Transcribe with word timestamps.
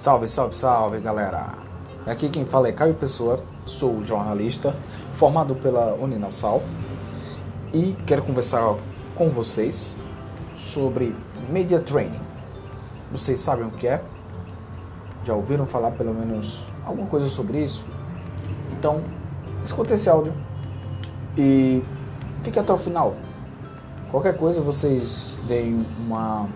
Salve, 0.00 0.26
salve, 0.26 0.54
salve, 0.54 0.98
galera! 0.98 1.58
Aqui 2.06 2.30
quem 2.30 2.46
fala 2.46 2.68
é 2.68 2.72
Caio 2.72 2.94
Pessoa, 2.94 3.44
sou 3.66 4.02
jornalista 4.02 4.74
formado 5.12 5.54
pela 5.54 5.92
Uninasal 5.92 6.62
e 7.70 7.94
quero 8.06 8.22
conversar 8.22 8.78
com 9.14 9.28
vocês 9.28 9.94
sobre 10.56 11.14
Media 11.50 11.80
Training. 11.80 12.18
Vocês 13.12 13.40
sabem 13.40 13.66
o 13.66 13.70
que 13.72 13.86
é? 13.86 14.02
Já 15.22 15.34
ouviram 15.34 15.66
falar 15.66 15.90
pelo 15.90 16.14
menos 16.14 16.66
alguma 16.82 17.06
coisa 17.06 17.28
sobre 17.28 17.62
isso? 17.62 17.84
Então, 18.78 19.02
escuta 19.62 19.92
esse 19.92 20.08
áudio 20.08 20.32
e 21.36 21.82
fique 22.42 22.58
até 22.58 22.72
o 22.72 22.78
final. 22.78 23.16
Qualquer 24.10 24.34
coisa 24.38 24.62
vocês 24.62 25.38
deem 25.46 25.84
uma, 25.98 26.48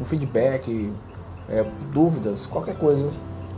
um 0.00 0.04
feedback, 0.04 0.92
é, 1.52 1.64
dúvidas, 1.92 2.46
qualquer 2.46 2.76
coisa 2.76 3.08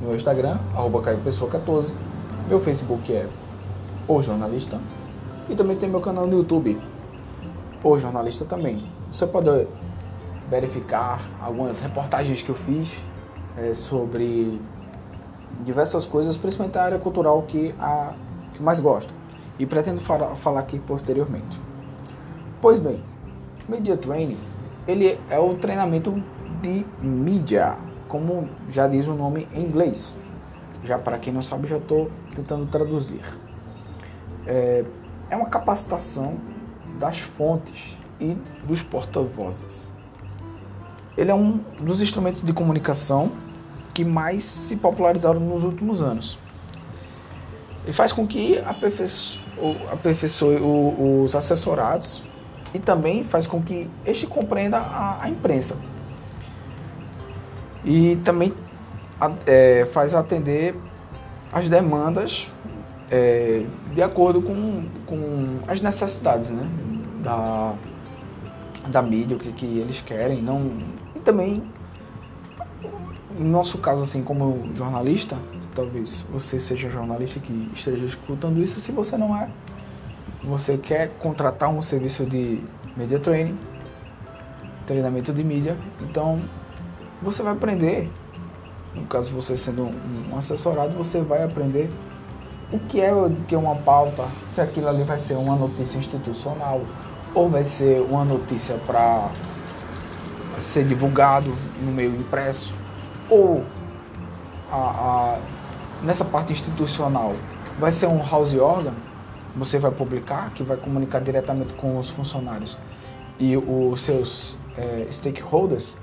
no 0.01 0.09
meu 0.09 0.17
Instagram, 0.17 0.59
arroba 0.75 1.01
caiopessoa14, 1.01 1.95
meu 2.49 2.59
Facebook 2.59 3.13
é 3.13 3.29
O 4.09 4.21
Jornalista 4.21 4.81
e 5.49 5.55
também 5.55 5.77
tem 5.77 5.89
meu 5.89 6.01
canal 6.01 6.27
no 6.27 6.39
YouTube, 6.39 6.79
O 7.83 7.97
Jornalista 7.97 8.45
também. 8.45 8.85
Você 9.11 9.27
pode 9.27 9.67
verificar 10.51 11.21
algumas 11.41 11.81
reportagens 11.81 12.43
que 12.43 12.51
eu 12.51 12.57
fiz 12.57 12.93
é, 13.57 13.73
sobre 13.73 14.61
diversas 15.65 16.05
coisas, 16.05 16.37
principalmente 16.37 16.77
a 16.77 16.83
área 16.83 16.99
cultural 16.99 17.43
que, 17.43 17.73
a, 17.79 18.13
que 18.53 18.63
mais 18.63 18.81
gosto 18.81 19.15
e 19.59 19.65
pretendo 19.65 20.01
falar, 20.01 20.35
falar 20.35 20.61
aqui 20.61 20.81
posteriormente. 20.81 21.61
Pois 22.61 22.81
bem, 22.81 23.01
Media 23.69 23.97
Training, 23.97 24.39
ele 24.87 25.19
é 25.31 25.39
o 25.39 25.55
treinamento 25.55 26.21
mídia, 27.01 27.77
como 28.09 28.49
já 28.69 28.87
diz 28.87 29.07
o 29.07 29.15
nome 29.15 29.49
em 29.53 29.63
inglês. 29.63 30.17
Já 30.85 30.99
para 30.99 31.19
quem 31.19 31.33
não 31.33 31.43
sabe, 31.43 31.67
já 31.67 31.79
estou 31.79 32.11
tentando 32.35 32.67
traduzir. 32.67 33.23
É, 34.47 34.85
é 35.31 35.37
uma 35.37 35.49
capacitação 35.49 36.37
das 36.99 37.19
fontes 37.19 37.97
e 38.21 38.37
dos 38.67 38.83
porta-vozes. 38.83 39.91
Ele 41.17 41.31
é 41.31 41.35
um 41.35 41.61
dos 41.81 42.03
instrumentos 42.03 42.43
de 42.43 42.53
comunicação 42.53 43.33
que 43.93 44.05
mais 44.05 44.45
se 44.45 44.77
popularizaram 44.77 45.41
nos 45.41 45.63
últimos 45.63 46.01
anos. 46.01 46.39
E 47.87 47.93
faz 47.93 48.13
com 48.13 48.27
que 48.27 48.59
aperfeiçoe 48.59 50.61
os 50.61 51.35
assessorados 51.35 52.23
e 52.73 52.79
também 52.79 53.23
faz 53.23 53.47
com 53.47 53.63
que 53.63 53.89
este 54.05 54.27
compreenda 54.27 54.79
a, 54.79 55.23
a 55.23 55.29
imprensa. 55.29 55.77
E 57.85 58.17
também 58.17 58.53
é, 59.47 59.85
faz 59.93 60.15
atender 60.15 60.75
as 61.53 61.69
demandas 61.69 62.53
é, 63.11 63.65
de 63.93 64.03
acordo 64.03 64.43
com, 64.43 64.87
com 65.07 65.59
as 65.69 65.81
necessidades 65.81 66.51
né, 66.51 66.67
da, 67.23 67.75
da 68.89 69.03
mídia, 69.03 69.37
o 69.37 69.41
que, 69.41 69.53
que 69.53 69.67
eles 69.79 70.01
querem. 70.01 70.43
Não, 70.43 70.73
e 71.15 71.21
também, 71.21 71.63
no 73.39 73.49
nosso 73.49 73.79
caso, 73.79 74.03
assim, 74.03 74.23
como 74.23 74.69
jornalista, 74.75 75.37
talvez 75.75 76.27
você 76.33 76.59
seja 76.59 76.89
jornalista 76.89 77.39
que 77.41 77.71
esteja 77.75 78.05
escutando 78.05 78.63
isso, 78.63 78.81
se 78.81 78.93
você 78.93 79.17
não 79.17 79.37
é, 79.37 79.49
você 80.43 80.77
quer 80.77 81.11
contratar 81.19 81.69
um 81.69 81.83
serviço 81.83 82.25
de 82.25 82.61
media 82.97 83.19
training, 83.19 83.59
treinamento 84.87 85.33
de 85.33 85.43
mídia, 85.43 85.77
então 86.01 86.41
você 87.25 87.43
vai 87.43 87.55
aprender, 87.55 88.11
no 88.95 89.07
caso 89.07 89.35
você 89.35 89.57
sendo 89.57 89.83
um 89.83 90.37
assessorado, 90.37 90.95
você 90.95 91.23
vai 91.23 91.43
aprender 91.43 91.91
o 92.71 92.79
que 92.79 93.01
é, 93.01 93.13
o 93.13 93.31
que 93.49 93.55
é 93.55 93.59
uma 93.59 93.77
pauta, 93.77 94.27
se 94.49 94.61
aquilo 94.61 94.89
ali 94.89 95.03
vai 95.03 95.19
ser 95.19 95.35
uma 95.35 95.57
notícia 95.57 95.99
institucional 95.99 96.83
ou 97.35 97.49
vai 97.49 97.65
ser 97.65 98.01
uma 98.03 98.25
notícia 98.25 98.77
para 98.87 99.31
ser 100.61 100.87
divulgado 100.87 101.57
no 101.83 101.91
meio 101.91 102.15
impresso 102.15 102.73
ou 103.29 103.65
a, 104.71 104.77
a, 104.77 105.39
nessa 106.03 106.25
parte 106.25 106.53
institucional 106.53 107.35
vai 107.79 107.91
ser 107.91 108.07
um 108.07 108.23
house 108.23 108.55
organ 108.55 108.95
você 109.57 109.79
vai 109.79 109.91
publicar 109.91 110.51
que 110.51 110.63
vai 110.63 110.77
comunicar 110.77 111.21
diretamente 111.21 111.75
com 111.75 111.99
os 111.99 112.09
funcionários 112.09 112.79
e 113.39 113.57
os 113.57 114.01
seus 114.01 114.57
é, 114.77 115.09
stakeholders 115.11 115.95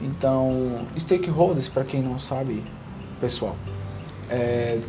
então, 0.00 0.86
stakeholders, 0.96 1.68
para 1.68 1.84
quem 1.84 2.02
não 2.02 2.18
sabe, 2.18 2.62
pessoal, 3.20 3.56
é, 4.30 4.80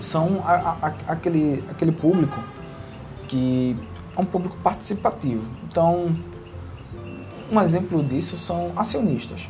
são 0.00 0.40
a, 0.44 0.76
a, 0.80 0.86
aquele, 1.08 1.62
aquele 1.68 1.92
público 1.92 2.42
que 3.28 3.76
é 4.16 4.20
um 4.20 4.24
público 4.24 4.56
participativo. 4.62 5.50
Então, 5.68 6.16
um 7.50 7.60
exemplo 7.60 8.02
disso 8.02 8.38
são 8.38 8.72
acionistas. 8.76 9.48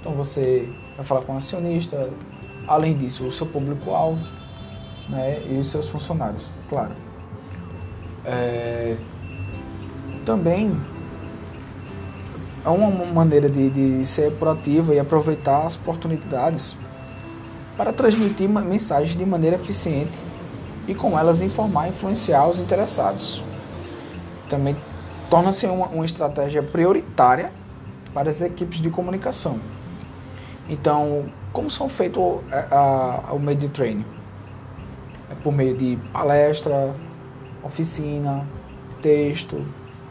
Então, 0.00 0.12
você 0.12 0.68
vai 0.96 1.04
falar 1.04 1.22
com 1.22 1.32
um 1.32 1.36
acionista, 1.36 2.10
além 2.66 2.96
disso, 2.96 3.26
o 3.26 3.32
seu 3.32 3.46
público-alvo 3.46 4.22
né, 5.08 5.42
e 5.48 5.56
os 5.56 5.68
seus 5.68 5.88
funcionários, 5.88 6.48
claro. 6.68 6.92
É, 8.24 8.96
também 10.24 10.78
é 12.64 12.68
uma 12.68 12.90
maneira 13.06 13.48
de, 13.48 13.70
de 13.70 14.06
ser 14.06 14.32
proativa 14.32 14.94
e 14.94 14.98
aproveitar 14.98 15.66
as 15.66 15.76
oportunidades 15.76 16.76
para 17.76 17.92
transmitir 17.92 18.48
mensagens 18.48 19.16
de 19.16 19.26
maneira 19.26 19.56
eficiente 19.56 20.18
e 20.86 20.94
com 20.94 21.18
elas 21.18 21.42
informar 21.42 21.86
e 21.86 21.90
influenciar 21.90 22.46
os 22.48 22.58
interessados. 22.58 23.42
Também 24.48 24.76
torna-se 25.28 25.66
uma, 25.66 25.86
uma 25.86 26.04
estratégia 26.04 26.62
prioritária 26.62 27.50
para 28.12 28.30
as 28.30 28.40
equipes 28.40 28.78
de 28.78 28.90
comunicação. 28.90 29.58
Então, 30.68 31.26
como 31.52 31.70
são 31.70 31.88
feitos 31.88 32.22
o 32.22 33.38
meio 33.38 33.58
de 33.58 33.68
training? 33.68 34.04
É 35.30 35.34
por 35.34 35.52
meio 35.52 35.76
de 35.76 35.98
palestra, 36.12 36.94
oficina, 37.62 38.46
texto, 39.00 39.64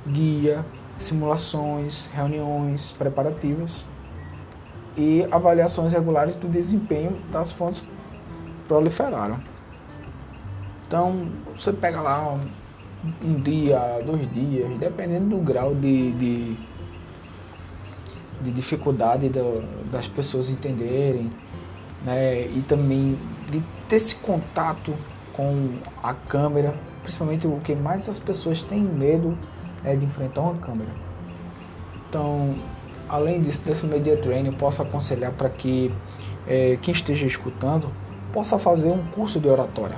guia, 0.05 0.65
simulações, 1.01 2.07
reuniões 2.13 2.91
preparativas 2.91 3.83
e 4.95 5.25
avaliações 5.31 5.93
regulares 5.93 6.35
do 6.35 6.47
desempenho 6.47 7.17
das 7.31 7.51
fontes 7.51 7.83
proliferaram. 8.67 9.39
Então, 10.87 11.27
você 11.55 11.71
pega 11.71 12.01
lá 12.01 12.37
um, 13.23 13.41
dia, 13.41 14.01
dois 14.05 14.31
dias, 14.33 14.69
dependendo 14.77 15.37
do 15.37 15.37
grau 15.37 15.73
de, 15.73 16.11
de, 16.11 16.57
de 18.41 18.51
dificuldade 18.51 19.29
do, 19.29 19.63
das 19.89 20.07
pessoas 20.07 20.49
entenderem, 20.49 21.31
né, 22.05 22.41
e 22.41 22.63
também 22.67 23.17
de 23.49 23.61
ter 23.87 23.95
esse 23.97 24.15
contato 24.15 24.93
com 25.33 25.69
a 26.03 26.13
câmera, 26.13 26.75
principalmente 27.03 27.47
o 27.47 27.59
que 27.63 27.73
mais 27.73 28.09
as 28.09 28.19
pessoas 28.19 28.61
têm 28.61 28.81
medo 28.81 29.37
é 29.83 29.95
de 29.95 30.05
enfrentar 30.05 30.41
uma 30.41 30.57
câmera. 30.57 30.91
Então, 32.09 32.55
além 33.07 33.41
disso, 33.41 33.63
desse 33.63 33.85
media 33.85 34.17
training, 34.17 34.49
eu 34.49 34.55
posso 34.55 34.81
aconselhar 34.81 35.31
para 35.31 35.49
que 35.49 35.93
é, 36.47 36.77
quem 36.81 36.93
esteja 36.93 37.25
escutando 37.25 37.89
possa 38.33 38.57
fazer 38.57 38.89
um 38.89 39.03
curso 39.07 39.39
de 39.39 39.47
oratória. 39.47 39.97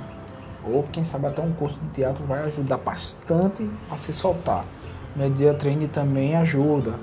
Ou 0.66 0.82
quem 0.84 1.04
sabe 1.04 1.26
até 1.26 1.42
um 1.42 1.52
curso 1.52 1.78
de 1.78 1.88
teatro 1.88 2.24
vai 2.24 2.44
ajudar 2.44 2.78
bastante 2.78 3.68
a 3.90 3.98
se 3.98 4.12
soltar. 4.12 4.64
Media 5.14 5.54
training 5.54 5.88
também 5.88 6.34
ajuda, 6.34 6.94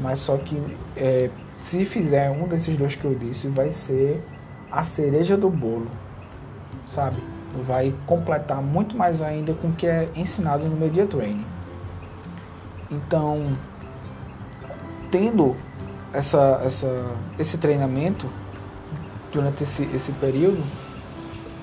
mas 0.00 0.20
só 0.20 0.36
que 0.36 0.60
é, 0.96 1.30
se 1.56 1.84
fizer 1.84 2.30
um 2.30 2.46
desses 2.46 2.76
dois 2.76 2.94
que 2.94 3.04
eu 3.04 3.14
disse, 3.14 3.48
vai 3.48 3.70
ser 3.70 4.22
a 4.70 4.82
cereja 4.82 5.36
do 5.36 5.48
bolo, 5.48 5.88
sabe? 6.86 7.22
Vai 7.64 7.94
completar 8.06 8.60
muito 8.60 8.96
mais 8.96 9.22
ainda 9.22 9.54
com 9.54 9.68
o 9.68 9.72
que 9.72 9.86
é 9.86 10.08
ensinado 10.14 10.64
no 10.64 10.76
media 10.76 11.06
training. 11.06 11.55
Então, 12.90 13.56
tendo 15.10 15.56
essa, 16.12 16.60
essa, 16.64 17.16
esse 17.38 17.58
treinamento 17.58 18.28
durante 19.32 19.64
esse, 19.64 19.84
esse 19.94 20.12
período 20.12 20.62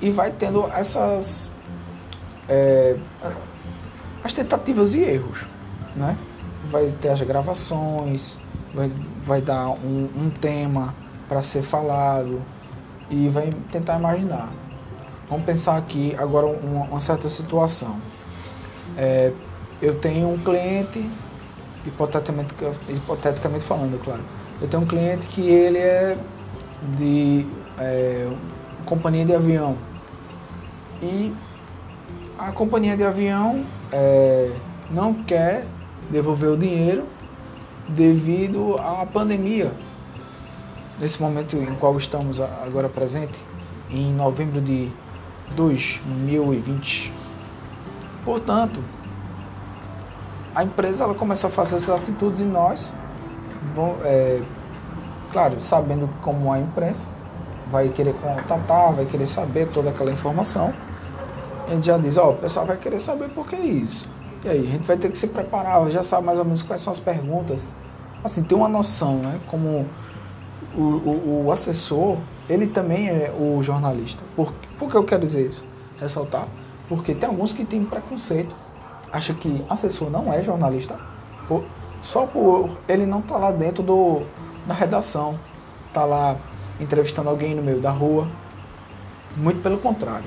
e 0.01 0.11
vai 0.11 0.31
tendo 0.31 0.67
essas 0.67 1.51
é, 2.47 2.97
as 4.23 4.33
tentativas 4.33 4.93
e 4.93 5.01
erros, 5.01 5.45
né? 5.95 6.17
Vai 6.65 6.89
ter 6.89 7.09
as 7.09 7.21
gravações, 7.21 8.37
vai, 8.73 8.91
vai 9.21 9.41
dar 9.41 9.69
um, 9.69 10.09
um 10.15 10.29
tema 10.29 10.93
para 11.27 11.43
ser 11.43 11.61
falado 11.61 12.41
e 13.09 13.27
vai 13.27 13.53
tentar 13.71 13.97
imaginar. 13.99 14.49
Vamos 15.29 15.45
pensar 15.45 15.77
aqui 15.77 16.15
agora 16.17 16.45
uma, 16.45 16.85
uma 16.85 16.99
certa 16.99 17.27
situação. 17.27 17.97
É, 18.97 19.33
eu 19.83 19.95
tenho 19.95 20.31
um 20.31 20.37
cliente, 20.37 21.05
hipoteticamente, 21.85 22.55
hipoteticamente 22.87 23.65
falando, 23.65 24.01
claro, 24.01 24.21
Eu 24.61 24.67
tenho 24.69 24.81
um 24.81 24.85
cliente 24.85 25.27
que 25.27 25.41
ele 25.41 25.77
é 25.77 26.17
de 26.95 27.45
é, 27.77 28.31
companhia 28.85 29.25
de 29.25 29.35
avião. 29.35 29.75
E 31.01 31.33
a 32.39 32.53
companhia 32.53 32.95
de 32.95 33.03
avião 33.03 33.65
é, 33.91 34.53
não 34.89 35.13
quer 35.25 35.65
devolver 36.09 36.51
o 36.51 36.57
dinheiro 36.57 37.03
devido 37.89 38.77
à 38.77 39.05
pandemia. 39.05 39.73
Nesse 40.97 41.21
momento 41.21 41.57
em 41.57 41.75
qual 41.75 41.97
estamos 41.97 42.39
agora 42.39 42.87
presente, 42.87 43.37
em 43.89 44.13
novembro 44.13 44.61
de 44.61 44.89
2020. 45.57 47.11
Portanto, 48.23 48.81
a 50.55 50.63
empresa 50.63 51.03
ela 51.03 51.13
começa 51.13 51.47
a 51.47 51.49
fazer 51.49 51.77
essas 51.77 51.89
atitudes 52.01 52.41
e 52.41 52.45
nós, 52.45 52.93
é, 54.03 54.41
claro, 55.31 55.61
sabendo 55.61 56.09
como 56.21 56.51
a 56.51 56.59
imprensa, 56.59 57.07
vai 57.71 57.89
querer 57.89 58.13
contatar, 58.13 58.93
vai 58.93 59.05
querer 59.05 59.25
saber 59.25 59.67
toda 59.69 59.89
aquela 59.89 60.11
informação. 60.11 60.73
A 61.67 61.73
gente 61.73 61.87
já 61.87 61.97
diz, 61.97 62.17
ó, 62.17 62.31
o 62.31 62.35
pessoal 62.35 62.65
vai 62.65 62.77
querer 62.77 62.99
saber 62.99 63.29
por 63.29 63.47
que 63.47 63.55
isso. 63.55 64.07
E 64.43 64.49
aí, 64.49 64.67
a 64.67 64.71
gente 64.71 64.85
vai 64.85 64.97
ter 64.97 65.09
que 65.09 65.17
se 65.17 65.27
preparar, 65.27 65.89
já 65.89 66.03
sabe 66.03 66.25
mais 66.25 66.37
ou 66.37 66.45
menos 66.45 66.61
quais 66.61 66.81
são 66.81 66.93
as 66.93 66.99
perguntas. 66.99 67.73
Assim, 68.23 68.43
tem 68.43 68.57
uma 68.57 68.69
noção, 68.69 69.15
né? 69.17 69.39
Como 69.47 69.85
o, 70.75 70.81
o, 70.81 71.43
o 71.45 71.51
assessor, 71.51 72.17
ele 72.49 72.67
também 72.67 73.09
é 73.09 73.33
o 73.37 73.63
jornalista. 73.63 74.21
Por, 74.35 74.53
por 74.77 74.91
que 74.91 74.97
eu 74.97 75.03
quero 75.03 75.25
dizer 75.25 75.47
isso? 75.47 75.63
Ressaltar. 75.99 76.47
Porque 76.89 77.15
tem 77.15 77.27
alguns 77.27 77.53
que 77.53 77.65
têm 77.65 77.83
preconceito. 77.85 78.53
Acha 79.13 79.33
que 79.33 79.63
assessor 79.69 80.09
não 80.09 80.33
é 80.33 80.43
jornalista. 80.43 80.99
Por, 81.47 81.63
só 82.01 82.25
por 82.25 82.77
ele 82.87 83.05
não 83.05 83.19
estar 83.19 83.35
tá 83.35 83.39
lá 83.39 83.51
dentro 83.51 83.81
do, 83.81 84.23
da 84.65 84.73
redação. 84.73 85.39
Tá 85.93 86.03
lá 86.03 86.35
entrevistando 86.79 87.29
alguém 87.29 87.55
no 87.55 87.61
meio 87.61 87.79
da 87.79 87.91
rua. 87.91 88.27
Muito 89.37 89.61
pelo 89.61 89.77
contrário. 89.77 90.25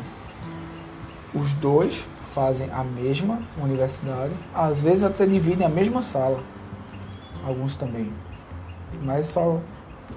Os 1.34 1.52
dois 1.54 2.06
fazem 2.32 2.70
a 2.70 2.84
mesma 2.84 3.40
universidade, 3.58 4.34
às 4.54 4.80
vezes 4.82 5.04
até 5.04 5.24
dividem 5.24 5.66
a 5.66 5.70
mesma 5.70 6.02
sala. 6.02 6.38
Alguns 7.46 7.76
também. 7.76 8.12
Mas 9.02 9.28
só 9.28 9.58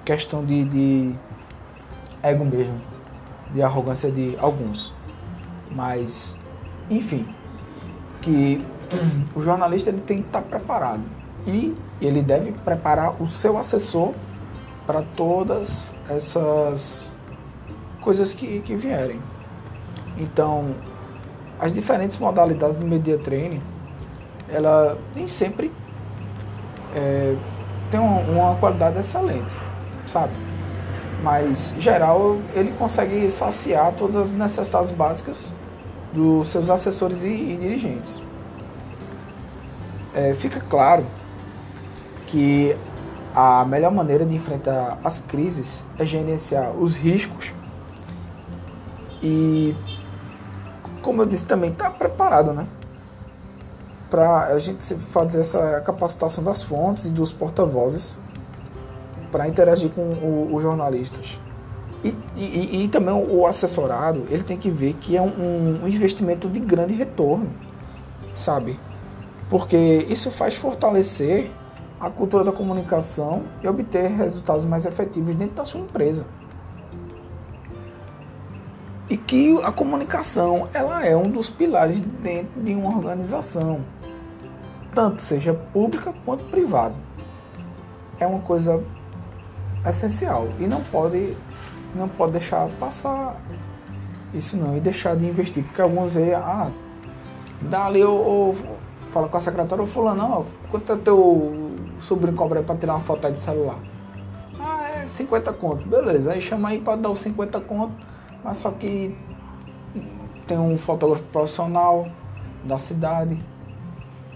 questão 0.04 0.44
de, 0.44 0.64
de 0.66 1.14
ego 2.22 2.44
mesmo, 2.44 2.78
de 3.52 3.62
arrogância 3.62 4.10
de 4.10 4.36
alguns. 4.38 4.92
Mas, 5.70 6.38
enfim, 6.90 7.26
que 8.20 8.64
o 9.34 9.42
jornalista 9.42 9.90
ele 9.90 10.00
tem 10.00 10.22
que 10.22 10.28
estar 10.28 10.42
preparado 10.42 11.02
e 11.46 11.74
ele 12.00 12.22
deve 12.22 12.52
preparar 12.52 13.20
o 13.22 13.26
seu 13.26 13.58
assessor 13.58 14.12
para 14.86 15.02
todas 15.16 15.94
essas 16.08 17.14
coisas 18.00 18.32
que, 18.32 18.60
que 18.60 18.74
vierem. 18.74 19.20
Então, 20.16 20.74
as 21.58 21.72
diferentes 21.72 22.18
modalidades 22.18 22.76
do 22.76 22.84
media 22.86 23.18
training, 23.18 23.62
ela 24.48 24.98
nem 25.14 25.28
sempre 25.28 25.70
é, 26.94 27.36
tem 27.90 28.00
uma, 28.00 28.20
uma, 28.20 28.56
qualidade 28.56 28.98
excelente, 28.98 29.54
sabe? 30.06 30.32
Mas, 31.22 31.74
geral, 31.78 32.38
ele 32.54 32.72
consegue 32.72 33.30
saciar 33.30 33.92
todas 33.92 34.16
as 34.16 34.32
necessidades 34.32 34.90
básicas 34.90 35.52
dos 36.12 36.48
seus 36.48 36.70
assessores 36.70 37.22
e, 37.22 37.28
e 37.28 37.56
dirigentes. 37.56 38.22
É, 40.14 40.34
fica 40.34 40.60
claro 40.68 41.06
que 42.26 42.76
a 43.34 43.64
melhor 43.64 43.92
maneira 43.92 44.24
de 44.24 44.34
enfrentar 44.34 44.98
as 45.04 45.20
crises 45.20 45.82
é 45.98 46.04
gerenciar 46.04 46.72
os 46.72 46.96
riscos 46.96 47.52
e 49.22 49.76
como 51.02 51.22
eu 51.22 51.26
disse 51.26 51.46
também, 51.46 51.70
está 51.70 51.90
preparado, 51.90 52.52
né? 52.52 52.66
Para 54.08 54.46
a 54.46 54.58
gente 54.58 54.82
fazer 54.94 55.40
essa 55.40 55.80
capacitação 55.80 56.42
das 56.42 56.62
fontes 56.62 57.06
e 57.06 57.10
dos 57.10 57.32
porta-vozes 57.32 58.18
para 59.30 59.48
interagir 59.48 59.90
com 59.90 60.52
os 60.52 60.62
jornalistas. 60.62 61.38
E, 62.02 62.14
e, 62.34 62.84
e, 62.84 62.88
também 62.88 63.14
o 63.14 63.46
assessorado, 63.46 64.26
ele 64.30 64.42
tem 64.42 64.56
que 64.56 64.70
ver 64.70 64.94
que 64.94 65.16
é 65.16 65.20
um, 65.20 65.82
um 65.84 65.88
investimento 65.88 66.48
de 66.48 66.58
grande 66.58 66.94
retorno, 66.94 67.50
sabe? 68.34 68.80
Porque 69.50 69.76
isso 70.08 70.30
faz 70.30 70.54
fortalecer 70.54 71.50
a 72.00 72.08
cultura 72.08 72.42
da 72.42 72.52
comunicação 72.52 73.42
e 73.62 73.68
obter 73.68 74.10
resultados 74.10 74.64
mais 74.64 74.86
efetivos 74.86 75.34
dentro 75.34 75.56
da 75.56 75.64
sua 75.66 75.80
empresa 75.80 76.24
e 79.10 79.16
que 79.16 79.60
a 79.64 79.72
comunicação 79.72 80.68
ela 80.72 81.04
é 81.04 81.16
um 81.16 81.28
dos 81.28 81.50
pilares 81.50 81.98
dentro 82.22 82.62
de 82.62 82.72
uma 82.72 82.96
organização, 82.96 83.80
tanto 84.94 85.20
seja 85.20 85.52
pública 85.52 86.14
quanto 86.24 86.44
privada. 86.44 86.94
É 88.20 88.26
uma 88.26 88.38
coisa 88.38 88.80
essencial 89.84 90.46
e 90.60 90.66
não 90.66 90.80
pode 90.84 91.36
não 91.94 92.08
pode 92.08 92.32
deixar 92.32 92.68
passar 92.78 93.36
isso 94.32 94.56
não 94.56 94.76
e 94.76 94.80
deixar 94.80 95.16
de 95.16 95.26
investir, 95.26 95.64
porque 95.64 95.82
alguns 95.82 96.14
veem, 96.14 96.34
ah, 96.34 96.70
dá 97.62 97.86
ali 97.86 98.04
ou, 98.04 98.56
fala 99.10 99.28
com 99.28 99.36
a 99.36 99.40
secretária 99.40 99.82
ou 99.82 99.88
fulano, 99.88 100.28
não, 100.28 100.46
quanto 100.70 100.92
é 100.92 100.96
teu 100.96 101.72
sobrinho 102.02 102.36
cobra 102.36 102.62
para 102.62 102.76
tirar 102.76 102.94
uma 102.94 103.00
foto 103.00 103.26
aí 103.26 103.32
de 103.32 103.40
celular? 103.40 103.78
Ah, 104.58 105.02
é 105.02 105.08
50 105.08 105.52
conto, 105.54 105.84
beleza, 105.88 106.32
aí 106.32 106.40
chama 106.40 106.68
aí 106.68 106.80
para 106.80 106.96
dar 106.96 107.10
os 107.10 107.20
50 107.20 107.60
conto 107.60 107.92
mas 108.42 108.58
só 108.58 108.70
que 108.70 109.16
tem 110.46 110.58
um 110.58 110.76
fotógrafo 110.78 111.24
profissional 111.24 112.08
da 112.64 112.78
cidade 112.78 113.38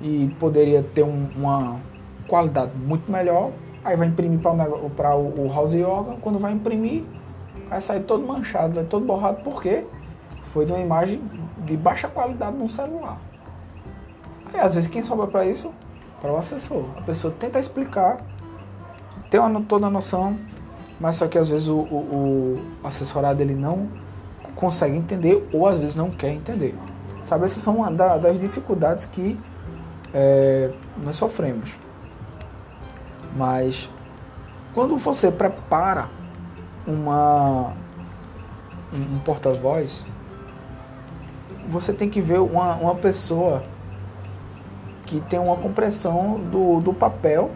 e 0.00 0.34
poderia 0.38 0.82
ter 0.82 1.02
um, 1.02 1.28
uma 1.36 1.80
qualidade 2.28 2.72
muito 2.76 3.10
melhor. 3.10 3.50
Aí 3.84 3.96
vai 3.96 4.08
imprimir 4.08 4.38
para 4.40 5.16
o, 5.16 5.46
o 5.46 5.52
House 5.52 5.74
Yoga. 5.74 6.16
Quando 6.20 6.38
vai 6.38 6.52
imprimir, 6.52 7.04
vai 7.68 7.80
sair 7.80 8.02
todo 8.02 8.26
manchado, 8.26 8.74
vai 8.74 8.84
todo 8.84 9.04
borrado. 9.04 9.42
Por 9.42 9.60
quê? 9.62 9.84
Foi 10.44 10.64
de 10.64 10.72
uma 10.72 10.80
imagem 10.80 11.20
de 11.58 11.76
baixa 11.76 12.08
qualidade 12.08 12.56
no 12.56 12.68
celular. 12.68 13.18
Aí 14.52 14.60
às 14.60 14.74
vezes 14.74 14.90
quem 14.90 15.02
sobra 15.02 15.26
para 15.26 15.44
isso? 15.44 15.72
Para 16.20 16.32
o 16.32 16.36
assessor. 16.36 16.84
A 16.96 17.02
pessoa 17.02 17.34
tenta 17.38 17.58
explicar, 17.58 18.20
tem 19.30 19.40
uma, 19.40 19.60
toda 19.62 19.86
a 19.86 19.90
noção, 19.90 20.36
mas 21.00 21.16
só 21.16 21.26
que 21.26 21.36
às 21.36 21.48
vezes 21.48 21.68
o, 21.68 21.78
o, 21.78 22.60
o 22.82 22.86
assessorado 22.86 23.42
ele 23.42 23.54
não 23.54 23.88
consegue 24.54 24.96
entender 24.96 25.48
ou 25.52 25.66
às 25.66 25.78
vezes 25.78 25.96
não 25.96 26.10
quer 26.10 26.30
entender. 26.32 26.74
Sabe, 27.22 27.44
essas 27.44 27.62
são 27.62 27.76
uma 27.76 27.90
das 27.90 28.38
dificuldades 28.38 29.06
que 29.06 29.38
é, 30.12 30.70
nós 31.02 31.16
sofremos. 31.16 31.70
Mas 33.34 33.90
quando 34.74 34.96
você 34.96 35.30
prepara 35.30 36.08
uma, 36.86 37.72
um, 38.92 39.16
um 39.16 39.18
porta-voz, 39.24 40.06
você 41.68 41.92
tem 41.92 42.10
que 42.10 42.20
ver 42.20 42.40
uma, 42.40 42.74
uma 42.76 42.94
pessoa 42.94 43.62
que 45.06 45.20
tem 45.20 45.38
uma 45.38 45.56
compreensão 45.56 46.40
do, 46.50 46.80
do 46.80 46.92
papel 46.92 47.50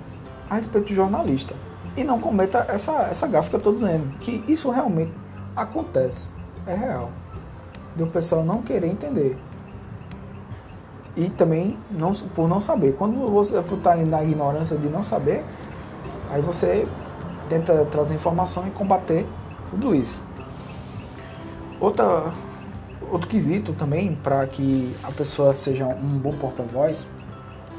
a 0.48 0.56
respeito 0.56 0.88
do 0.88 0.94
jornalista 0.94 1.54
e 1.96 2.04
não 2.04 2.20
cometa 2.20 2.64
essa, 2.68 3.08
essa 3.10 3.26
gafa 3.26 3.48
que 3.48 3.56
eu 3.56 3.58
estou 3.58 3.72
dizendo, 3.72 4.16
que 4.18 4.44
isso 4.46 4.70
realmente 4.70 5.12
acontece, 5.56 6.30
é 6.66 6.74
real. 6.74 7.10
De 7.96 8.02
o 8.04 8.06
pessoal 8.06 8.44
não 8.44 8.62
querer 8.62 8.86
entender. 8.86 9.36
E 11.16 11.28
também 11.30 11.76
não, 11.90 12.12
por 12.12 12.48
não 12.48 12.60
saber. 12.60 12.94
Quando 12.96 13.28
você 13.28 13.58
está 13.58 13.96
na 13.96 14.22
ignorância 14.22 14.76
de 14.76 14.88
não 14.88 15.02
saber, 15.02 15.44
aí 16.30 16.40
você 16.40 16.86
tenta 17.48 17.84
trazer 17.86 18.14
informação 18.14 18.66
e 18.66 18.70
combater 18.70 19.26
tudo 19.70 19.94
isso. 19.94 20.20
Outra, 21.80 22.32
outro 23.10 23.28
quesito 23.28 23.72
também 23.72 24.14
para 24.14 24.46
que 24.46 24.94
a 25.02 25.10
pessoa 25.10 25.52
seja 25.52 25.86
um 25.86 26.18
bom 26.18 26.32
porta-voz 26.32 27.08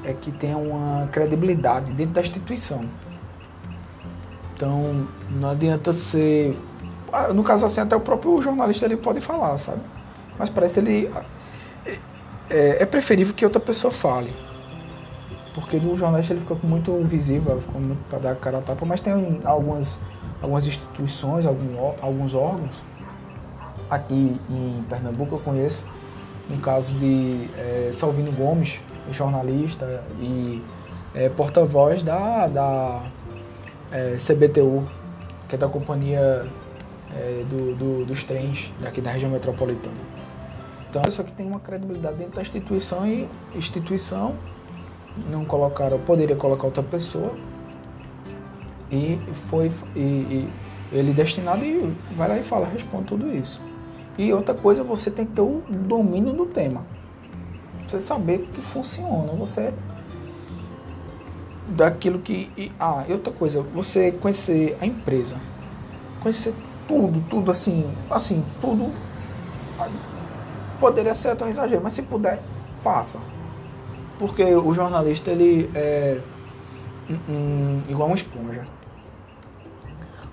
é 0.04 0.14
que 0.14 0.32
tenha 0.32 0.58
uma 0.58 1.08
credibilidade 1.08 1.92
dentro 1.92 2.14
da 2.14 2.22
instituição. 2.22 2.86
Então, 4.56 5.08
não 5.30 5.50
adianta 5.50 5.94
ser. 5.94 6.58
Ah, 7.12 7.34
no 7.34 7.44
caso 7.44 7.66
assim, 7.66 7.82
até 7.82 7.96
o 7.96 8.00
próprio 8.00 8.42
jornalista 8.42 8.86
ele 8.86 8.98
pode 8.98 9.22
falar, 9.22 9.58
sabe? 9.58 9.82
Mas 10.38 10.50
parece 10.50 10.80
ele. 10.80 11.12
É, 12.50 12.84
é 12.84 12.86
preferível 12.86 13.34
que 13.34 13.46
outra 13.46 13.60
pessoa 13.60 13.92
fale. 13.92 14.34
Porque 15.53 15.77
o 15.77 15.96
jornalista 15.96 16.34
ele 16.34 16.41
fica 16.41 16.56
muito 16.63 16.94
visível, 17.03 17.60
fica 17.60 17.79
muito 17.79 18.03
para 18.10 18.20
dar 18.20 18.36
cara 18.36 18.60
a 18.60 18.62
tapa, 18.62 18.86
mas 18.86 19.01
tem 19.01 19.41
algumas, 19.44 19.98
algumas 20.41 20.68
instituições, 20.68 21.46
algum, 21.46 21.94
alguns 22.01 22.34
órgãos. 22.36 22.84
Aqui 23.89 24.39
em 24.50 24.84
Pernambuco 24.88 25.36
eu 25.36 25.39
conheço 25.39 25.86
um 26.50 26.60
caso 26.60 26.94
de 26.96 27.50
é, 27.58 27.89
Salvino 27.91 28.32
Gomes, 28.32 28.79
jornalista 29.12 30.03
e 30.20 30.62
é, 31.15 31.29
porta-voz 31.29 32.03
da, 32.03 32.48
da 32.48 33.03
é, 33.91 34.15
CBTU, 34.18 34.88
que 35.48 35.56
é 35.56 35.58
da 35.58 35.68
companhia 35.68 36.48
é, 37.15 37.44
do, 37.50 37.75
do, 37.75 38.06
dos 38.06 38.24
trens 38.24 38.72
daqui 38.79 39.01
da 39.01 39.12
região 39.12 39.32
metropolitana. 39.32 39.98
Então, 40.89 41.01
isso 41.08 41.22
aqui 41.22 41.32
tem 41.32 41.46
uma 41.46 41.60
credibilidade 41.60 42.18
dentro 42.18 42.36
da 42.36 42.41
instituição 42.41 43.06
e 43.08 43.27
instituição 43.56 44.36
não 45.30 45.46
colocaram, 45.46 46.00
poderia 46.00 46.36
colocar 46.36 46.66
outra 46.66 46.84
pessoa 46.84 47.34
e 48.92 49.20
foi 49.50 49.72
e, 49.96 50.00
e 50.00 50.50
ele 50.92 51.13
destinado 51.13 51.63
e 51.63 51.96
vai 52.16 52.28
lá 52.28 52.38
e 52.38 52.44
fala, 52.44 52.68
responde 52.68 53.06
tudo 53.06 53.36
isso. 53.36 53.62
E 54.18 54.34
outra 54.34 54.54
coisa, 54.54 54.84
você 54.84 55.10
tem 55.10 55.25
que 55.25 55.34
ter 55.34 55.42
o 55.42 55.63
domínio 55.70 56.34
do 56.34 56.46
tema. 56.46 56.86
Você 57.88 58.00
saber 58.01 58.50
que 58.54 58.60
funciona, 58.60 59.32
você 59.34 59.74
daquilo 61.70 62.20
que 62.20 62.51
e, 62.58 62.72
ah, 62.80 63.06
e 63.08 63.13
outra 63.13 63.32
coisa, 63.32 63.62
você 63.62 64.12
conhecer 64.12 64.78
a 64.82 64.86
empresa, 64.86 65.38
conhecer 66.22 66.54
tudo, 66.88 67.24
tudo 67.30 67.51
assim, 67.51 67.86
assim, 68.10 68.44
tudo 68.60 68.92
poderia 70.80 71.13
ser 71.16 71.30
até 71.30 71.46
um 71.46 71.50
exagero, 71.50 71.82
mas 71.84 71.94
se 71.94 72.01
puder, 72.01 72.42
faça. 72.82 73.20
Porque 74.20 74.44
o 74.44 74.74
jornalista 74.74 75.32
ele 75.32 75.72
é 75.74 76.20
um, 77.28 77.82
igual 77.90 78.10
uma 78.10 78.16
esponja 78.16 78.68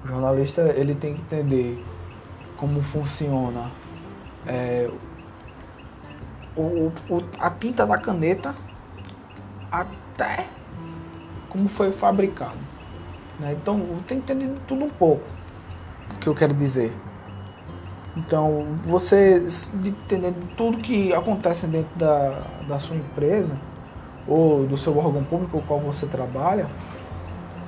o 0.07 0.09
jornalista 0.09 0.63
ele 0.77 0.95
tem 0.95 1.15
que 1.15 1.21
entender 1.21 1.85
como 2.57 2.81
funciona 2.81 3.73
é, 4.47 4.89
o, 6.57 6.93
o, 7.11 7.23
a 7.41 7.51
tinta 7.51 7.85
da 7.85 7.99
caneta 7.99 8.55
até 9.71 10.47
como 11.49 11.69
foi 11.69 11.91
fabricado. 11.91 12.59
Né? 13.41 13.55
Então 13.61 13.81
tem 14.07 14.21
que 14.21 14.33
entender 14.33 14.57
tudo 14.69 14.85
um 14.85 14.91
pouco 14.91 15.25
o 16.15 16.19
que 16.21 16.29
eu 16.29 16.35
quero 16.35 16.55
dizer. 16.55 16.93
Então 18.17 18.65
você 18.85 19.45
entender 19.85 20.33
tudo 20.57 20.79
que 20.79 21.13
acontece 21.13 21.67
dentro 21.67 21.99
da, 21.99 22.43
da 22.69 22.79
sua 22.79 22.97
empresa 22.97 23.59
ou 24.27 24.67
do 24.67 24.77
seu 24.77 24.97
órgão 24.99 25.23
público 25.25 25.53
com 25.53 25.59
o 25.59 25.63
qual 25.63 25.81
você 25.81 26.07
trabalha, 26.07 26.67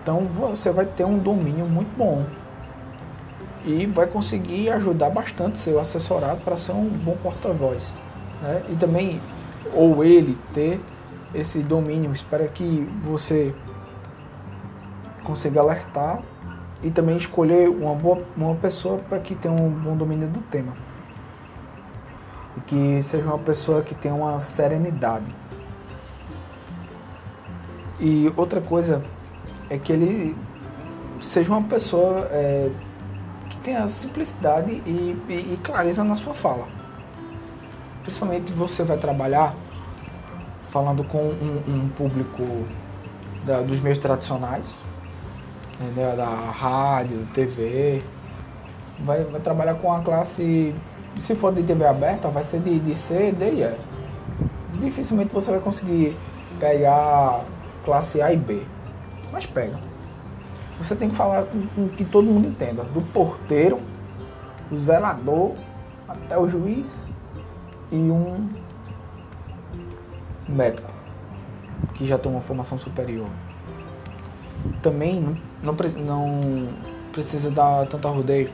então 0.03 0.25
você 0.25 0.71
vai 0.71 0.87
ter 0.87 1.05
um 1.05 1.19
domínio 1.19 1.67
muito 1.67 1.97
bom 1.97 2.25
e 3.65 3.87
vai 3.87 4.07
conseguir 4.07 4.71
ajudar 4.71 5.11
bastante 5.11 5.59
seu 5.59 5.79
assessorado 5.79 6.41
para 6.41 6.57
ser 6.57 6.73
um 6.73 6.89
bom 6.89 7.17
porta-voz. 7.23 7.93
Né? 8.41 8.63
E 8.71 8.77
também, 8.77 9.21
ou 9.75 10.03
ele 10.03 10.39
ter 10.55 10.81
esse 11.35 11.63
domínio, 11.63 12.13
espera 12.13 12.47
que 12.49 12.89
você 13.03 13.55
consiga 15.23 15.61
alertar 15.61 16.23
e 16.83 16.91
também 16.91 17.17
escolher 17.17 17.69
uma 17.69 17.95
boa 17.95 18.23
uma 18.37 18.55
pessoa 18.55 18.99
para 18.99 19.19
que 19.19 19.35
tenha 19.35 19.53
um 19.53 19.69
bom 19.69 19.97
domínio 19.97 20.29
do 20.29 20.41
tema. 20.41 20.73
E 22.57 22.61
que 22.61 23.03
seja 23.03 23.25
uma 23.27 23.39
pessoa 23.39 23.83
que 23.83 23.95
tenha 23.95 24.15
uma 24.15 24.39
serenidade. 24.41 25.27
E 28.01 28.33
outra 28.37 28.61
coisa 28.61 29.03
é 29.69 29.77
que 29.77 29.93
ele 29.93 30.37
seja 31.21 31.51
uma 31.51 31.63
pessoa 31.63 32.29
é, 32.31 32.71
que 33.51 33.57
tenha 33.59 33.87
simplicidade 33.89 34.71
e, 34.87 35.17
e, 35.29 35.55
e, 35.55 35.61
clareza 35.63 36.05
na 36.05 36.15
sua 36.15 36.35
fala. 36.35 36.67
Principalmente 38.03 38.53
você 38.53 38.85
vai 38.85 38.97
trabalhar 38.99 39.55
falando 40.71 41.03
com 41.05 41.19
um, 41.19 41.63
um 41.67 41.89
público 41.89 42.45
da, 43.45 43.61
dos 43.61 43.81
meios 43.81 43.99
tradicionais, 43.99 44.79
né, 45.81 46.15
da 46.17 46.29
rádio, 46.29 47.27
TV. 47.35 48.03
Vai, 49.01 49.25
vai 49.25 49.41
trabalhar 49.41 49.75
com 49.75 49.93
a 49.93 50.01
classe, 50.01 50.75
se 51.21 51.35
for 51.35 51.53
de 51.53 51.63
TV 51.63 51.87
aberta, 51.87 52.29
vai 52.29 52.45
ser 52.45 52.61
de, 52.61 52.79
de 52.79 52.97
C, 52.97 53.33
D 53.33 53.51
e 53.51 53.63
E. 53.63 53.75
Dificilmente 54.81 55.33
você 55.33 55.51
vai 55.51 55.61
conseguir 55.61 56.17
pegar 56.61 57.45
classe 57.85 58.21
A 58.21 58.33
e 58.33 58.37
B 58.37 58.63
mas 59.33 59.47
pega. 59.47 59.79
Você 60.79 60.95
tem 60.95 61.11
que 61.11 61.17
falar 61.17 61.45
com, 61.45 61.67
com 61.69 61.89
que 61.89 62.05
todo 62.05 62.25
mundo 62.27 62.49
entenda, 62.49 62.85
do 62.85 63.01
porteiro, 63.01 63.81
do 64.71 64.79
zelador, 64.79 65.55
até 66.09 66.39
o 66.39 66.49
juiz 66.49 67.05
e 67.91 67.97
um 67.97 68.49
médico 70.49 70.91
que 71.95 72.07
já 72.07 72.17
tem 72.17 72.31
uma 72.31 72.41
formação 72.41 72.79
superior. 72.79 73.29
Também 74.83 75.21
não, 75.21 75.37
não, 75.63 75.75
não 76.05 76.69
precisa 77.13 77.51
dar 77.51 77.87
tanta 77.87 78.09
rodeio, 78.09 78.51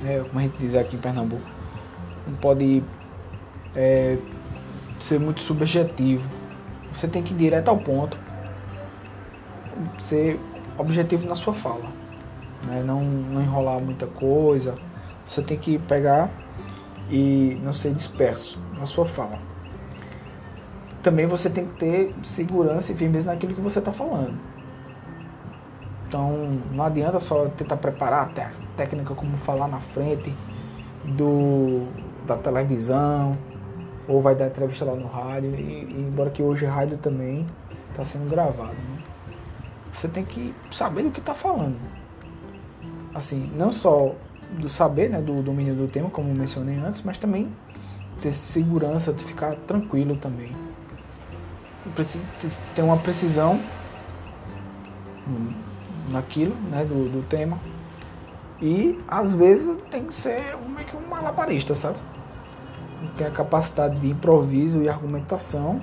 né, 0.00 0.20
como 0.20 0.38
a 0.38 0.42
gente 0.42 0.56
diz 0.58 0.74
aqui 0.74 0.96
em 0.96 0.98
Pernambuco. 0.98 1.42
Não 2.26 2.36
pode 2.36 2.84
é, 3.74 4.16
ser 5.00 5.18
muito 5.18 5.40
subjetivo. 5.40 6.28
Você 6.92 7.08
tem 7.08 7.22
que 7.22 7.34
ir 7.34 7.36
direto 7.36 7.68
ao 7.68 7.78
ponto 7.78 8.18
ser 9.98 10.40
objetivo 10.76 11.26
na 11.28 11.34
sua 11.34 11.54
fala, 11.54 11.86
né? 12.64 12.82
não, 12.84 13.02
não 13.02 13.42
enrolar 13.42 13.80
muita 13.80 14.06
coisa. 14.06 14.76
Você 15.24 15.42
tem 15.42 15.58
que 15.58 15.78
pegar 15.78 16.30
e 17.10 17.58
não 17.62 17.72
ser 17.72 17.92
disperso 17.92 18.58
na 18.78 18.86
sua 18.86 19.04
fala. 19.04 19.38
Também 21.02 21.26
você 21.26 21.50
tem 21.50 21.66
que 21.66 21.74
ter 21.74 22.14
segurança 22.22 22.92
e 22.92 22.94
firmeza 22.94 23.30
naquilo 23.30 23.54
que 23.54 23.60
você 23.60 23.78
está 23.78 23.92
falando. 23.92 24.34
Então 26.06 26.58
não 26.72 26.84
adianta 26.84 27.20
só 27.20 27.46
tentar 27.46 27.76
preparar 27.76 28.30
a 28.30 28.50
técnica 28.76 29.14
como 29.14 29.36
falar 29.36 29.68
na 29.68 29.80
frente 29.80 30.34
do, 31.04 31.86
da 32.26 32.36
televisão 32.36 33.32
ou 34.08 34.22
vai 34.22 34.34
dar 34.34 34.46
entrevista 34.46 34.86
lá 34.86 34.94
no 34.94 35.06
rádio, 35.06 35.54
e 35.54 35.82
embora 36.08 36.30
que 36.30 36.42
hoje 36.42 36.64
rádio 36.64 36.96
também 36.96 37.46
está 37.90 38.04
sendo 38.04 38.28
gravado. 38.28 38.72
Né? 38.72 38.97
Você 39.92 40.08
tem 40.08 40.24
que 40.24 40.54
saber 40.70 41.02
do 41.02 41.10
que 41.10 41.20
está 41.20 41.34
falando. 41.34 41.76
Assim, 43.14 43.50
não 43.56 43.72
só 43.72 44.14
do 44.50 44.68
saber, 44.68 45.10
né, 45.10 45.20
do 45.20 45.42
domínio 45.42 45.74
do 45.74 45.88
tema, 45.88 46.10
como 46.10 46.32
mencionei 46.34 46.76
antes, 46.76 47.02
mas 47.02 47.18
também 47.18 47.48
ter 48.20 48.32
segurança, 48.32 49.12
de 49.12 49.24
ficar 49.24 49.54
tranquilo 49.66 50.16
também. 50.16 50.52
Ter 52.74 52.82
uma 52.82 52.96
precisão 52.98 53.60
naquilo, 56.10 56.54
né, 56.70 56.84
do, 56.84 57.08
do 57.08 57.22
tema. 57.28 57.58
E 58.60 58.98
às 59.06 59.34
vezes 59.34 59.76
tem 59.90 60.04
que 60.04 60.14
ser 60.14 60.56
meio 60.68 60.86
que 60.86 60.96
um 60.96 61.08
malabarista, 61.08 61.74
sabe? 61.74 61.98
Tem 63.16 63.26
a 63.26 63.30
capacidade 63.30 63.98
de 64.00 64.08
improviso 64.08 64.82
e 64.82 64.88
argumentação 64.88 65.80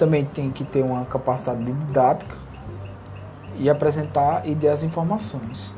também 0.00 0.24
tem 0.24 0.50
que 0.50 0.64
ter 0.64 0.82
uma 0.82 1.04
capacidade 1.04 1.62
didática 1.62 2.34
e 3.58 3.68
apresentar 3.68 4.48
e 4.48 4.54
dar 4.54 4.72
as 4.72 4.82
informações. 4.82 5.74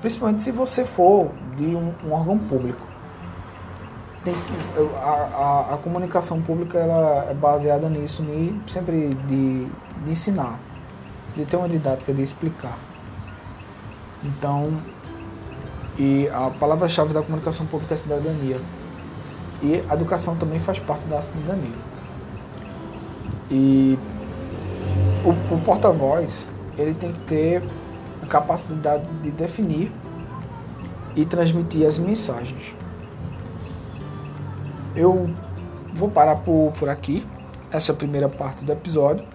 Principalmente 0.00 0.44
se 0.44 0.52
você 0.52 0.84
for 0.84 1.32
de 1.56 1.74
um, 1.74 1.92
um 2.04 2.12
órgão 2.12 2.38
público. 2.38 2.80
Tem 4.24 4.32
que, 4.32 4.96
a, 4.96 5.08
a, 5.08 5.74
a, 5.74 5.78
comunicação 5.78 6.40
pública 6.40 6.78
ela 6.78 7.26
é 7.28 7.34
baseada 7.34 7.88
nisso, 7.88 8.22
de, 8.22 8.54
sempre 8.72 9.12
de, 9.26 9.64
de 9.64 10.10
ensinar, 10.10 10.60
de 11.34 11.44
ter 11.44 11.56
uma 11.56 11.68
didática, 11.68 12.14
de 12.14 12.22
explicar. 12.22 12.78
Então, 14.22 14.80
e 15.98 16.28
a 16.32 16.50
palavra-chave 16.50 17.12
da 17.12 17.20
comunicação 17.20 17.66
pública 17.66 17.94
é 17.94 17.96
cidadania. 17.96 18.60
E 19.60 19.82
a 19.88 19.94
educação 19.94 20.36
também 20.36 20.60
faz 20.60 20.78
parte 20.78 21.04
da 21.06 21.20
cidadania. 21.20 21.91
E 23.52 23.98
o, 25.24 25.54
o 25.54 25.60
porta-voz, 25.60 26.48
ele 26.78 26.94
tem 26.94 27.12
que 27.12 27.20
ter 27.20 27.62
a 28.22 28.26
capacidade 28.26 29.04
de 29.22 29.30
definir 29.30 29.92
e 31.14 31.26
transmitir 31.26 31.86
as 31.86 31.98
mensagens. 31.98 32.74
Eu 34.96 35.30
vou 35.94 36.10
parar 36.10 36.36
por, 36.36 36.72
por 36.78 36.88
aqui, 36.88 37.26
essa 37.70 37.92
primeira 37.92 38.28
parte 38.28 38.64
do 38.64 38.72
episódio. 38.72 39.26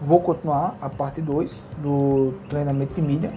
Vou 0.00 0.20
continuar 0.20 0.76
a 0.80 0.88
parte 0.88 1.20
2 1.20 1.70
do 1.78 2.32
treinamento 2.48 2.94
de 2.94 3.02
mídia 3.02 3.32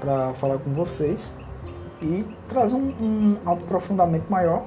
para 0.00 0.32
falar 0.34 0.58
com 0.58 0.72
vocês 0.72 1.34
e 2.02 2.24
trazer 2.48 2.74
um, 2.74 2.92
um 3.00 3.36
aprofundamento 3.46 4.28
maior 4.28 4.64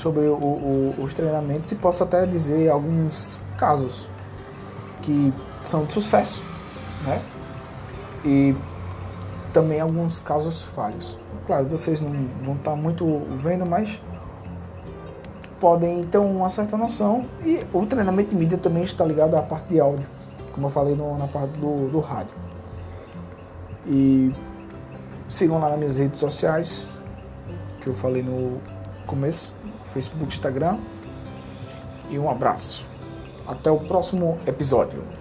sobre 0.00 0.26
o, 0.26 0.34
o, 0.34 0.94
os 0.98 1.12
treinamentos 1.12 1.70
e 1.72 1.76
posso 1.76 2.02
até 2.02 2.24
dizer 2.26 2.70
alguns 2.70 3.42
casos 3.58 4.08
que 5.02 5.32
são 5.62 5.84
de 5.84 5.92
sucesso, 5.92 6.42
né? 7.04 7.22
E 8.24 8.54
também 9.52 9.80
alguns 9.80 10.18
casos 10.20 10.62
falhos. 10.62 11.18
Claro, 11.46 11.66
vocês 11.66 12.00
não 12.00 12.10
vão 12.42 12.54
estar 12.54 12.76
muito 12.76 13.04
vendo, 13.42 13.66
mas 13.66 14.00
podem 15.58 16.04
ter 16.06 16.18
uma 16.18 16.48
certa 16.48 16.76
noção. 16.76 17.26
E 17.44 17.64
o 17.72 17.84
treinamento 17.84 18.30
de 18.30 18.36
mídia 18.36 18.58
também 18.58 18.82
está 18.82 19.04
ligado 19.04 19.36
à 19.36 19.42
parte 19.42 19.68
de 19.68 19.80
áudio. 19.80 20.08
como 20.52 20.66
eu 20.66 20.70
falei 20.70 20.96
no, 20.96 21.16
na 21.18 21.26
parte 21.26 21.52
do, 21.58 21.88
do 21.90 22.00
rádio. 22.00 22.34
E 23.86 24.32
sigam 25.28 25.58
lá 25.58 25.68
nas 25.68 25.78
minhas 25.78 25.98
redes 25.98 26.18
sociais, 26.18 26.88
que 27.80 27.86
eu 27.86 27.94
falei 27.94 28.22
no 28.22 28.60
começo, 29.06 29.52
Facebook, 29.92 30.26
Instagram. 30.32 30.78
E 32.08 32.18
um 32.18 32.30
abraço. 32.30 32.86
Até 33.46 33.70
o 33.70 33.78
próximo 33.80 34.38
episódio. 34.46 35.19